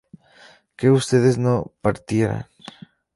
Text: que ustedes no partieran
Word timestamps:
que 0.77 0.89
ustedes 0.89 1.37
no 1.37 1.55
partieran 1.83 2.47